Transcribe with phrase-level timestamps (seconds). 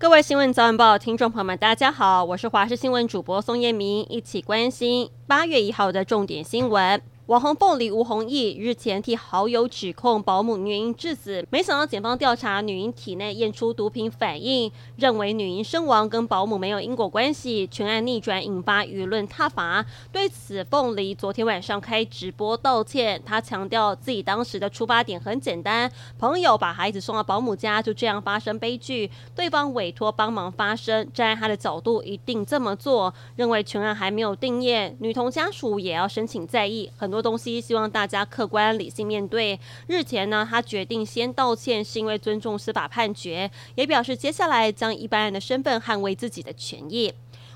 [0.00, 7.02] 各位新闻早晚报听众朋友们，大家好，我是华视新闻主播宋燕明，一起关心八月一号的重点新闻。
[7.30, 19.86] 网红凤梨吴弘毅日前替好友指控保姆女婴致死，没想到检方调查女婴体内验出毒品反应，认为女婴身亡跟保姆没有因果关系，全案逆转引发舆论挞伐。
[20.10, 25.88] 对此，凤梨昨天晚上开直播道歉，她强调自己当时的出发点很简单，
[26.18, 33.14] 朋友把孩子送到保姆家，就这样发生悲剧，对方委托帮忙发声，站在她的角度一定这么做。
[33.36, 37.19] 认为全案还没有定谳，女童家属也要申请在意，很多。
[37.20, 39.58] 东西希望大家客观理性面对。
[39.86, 47.12] 日前呢，他决定先道歉，是因为尊重司法判决，也表示接下来将一般人的身份捍卫自己的权益。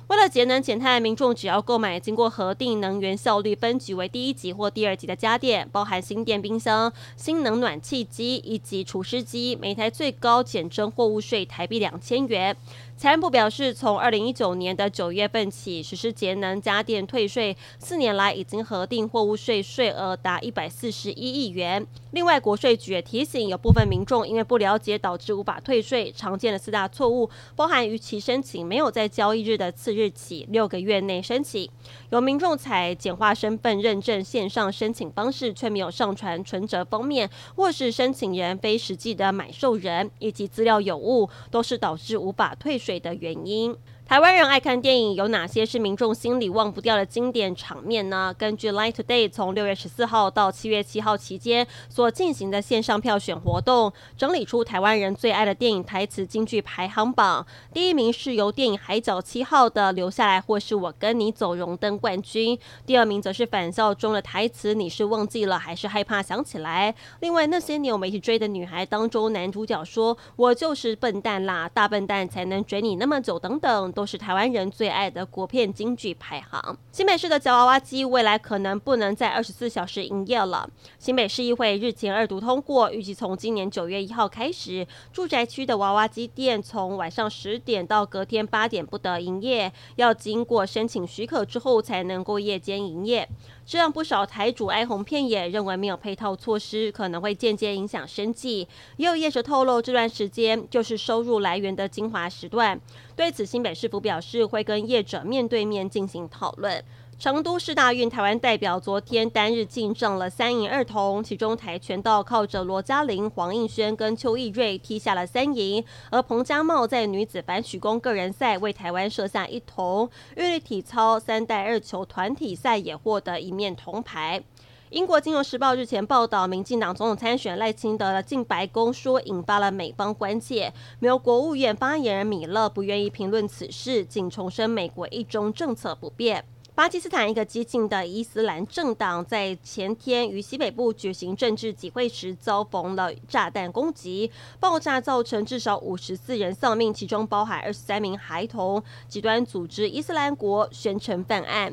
[0.08, 12.54] 为了节能减碳，民众只要购买经过核定能源效率分级为第一级或第二级的家电，包含新电冰箱、新能暖气机以及除湿机，每台最高减征货物税台币两千元。
[12.96, 21.84] 财政部表示，从二零一九年的九月份起实施节能家电退税，四年来已经核定货物税税额达一百四十一亿元。
[22.12, 31.68] 另外，国税局也提醒，有部分民众因为不了解导致无法退税，常见的四大错误包含逾期申请没有在交易日的次日起六个月内申请，
[32.10, 43.74] 有民众采简化身份认证线上申请方式，却没有上传存折封面，或是申请人非实际的买受人，以及资料有误，都是导致无法退税水的原因。
[44.06, 48.34] 台湾人爱看电影，有哪些是民众心里忘不掉的经典场面呢？
[48.36, 57.46] 根据 Line Today 从六月十四号到七月七号期间所进行的线上票选活动，整理出台湾人最爱的电影台词金句排行榜。
[57.72, 66.94] 第一名是由电影《海角七号》的“留下来或是我跟你走”荣登冠军，第二名则是返校中的台词“你是忘记了还是害怕想起来”。
[67.20, 73.93] 另外，那些年我们一起追的女孩当中，男主角说：“我就是笨蛋啦，大笨蛋才能追你那么久”等等。
[73.94, 76.76] 都是台湾人最爱的国片金句排行。
[76.92, 80.68] 新北市的夹娃娃机未来可能不能在二十四小时营业了。
[80.98, 93.28] 新北市议会日前二读通过，预计从今年九月一号开始，住宅区的娃娃机店从晚上十点到隔天八点不得营业，要经过申请许可之后才能够夜间营业。
[93.66, 98.68] 这让不少台主哀鸿遍野，认为没有配套措施，可能会间接影响生计。
[98.98, 102.78] 也有业者透露，这段时间就是收入来源的精华时段。
[103.16, 106.84] 对此，新北市府表示会跟业者面对面进行讨论。
[107.16, 120.10] 成都市大运台湾代表昨天单日进账了三银二铜，其中跆拳道靠着罗嘉玲、黄应轩跟邱毅瑞踢下了三银，而彭家茂在女子反曲弓个人赛为台湾射下一铜。
[120.36, 124.42] 韵律体操三代二球团体赛也获得一面铜牌。
[124.90, 136.44] 英国金融时报日前报道，民进党总统参选赖清德的进白宫说引发了美方关切，没有国务院发言人米勒不愿意评论此事，仅重申美国一中政策不变。
[136.76, 144.30] 巴基斯坦一个激进的伊斯兰政党在前天于西北部举行政治集会时遭逢了炸弹攻击，
[144.60, 148.82] 爆炸造成至少五十四人丧命，其中包含二十三名孩童。
[149.08, 151.72] 极端组织伊斯兰国宣称犯案。